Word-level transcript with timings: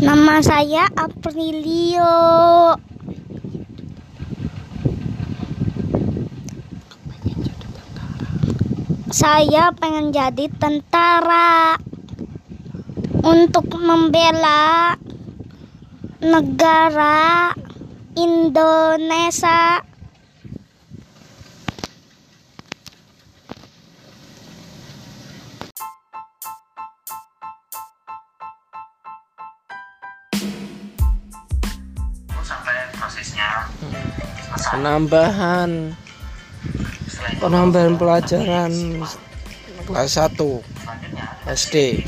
Nama 0.00 0.40
saya 0.40 0.88
Aprilio. 0.96 2.08
Saya 9.12 9.76
pengen 9.76 10.08
jadi 10.08 10.48
tentara 10.56 11.76
untuk 13.20 13.68
membela 13.76 14.96
negara 16.24 17.52
Indonesia. 18.16 19.89
Penambahan. 34.68 35.96
Penambahan 37.40 37.96
pelajaran 37.96 38.72
kelas 39.88 40.10
1 40.20 40.36
selanjutnya 40.36 41.26
SD 41.48 42.04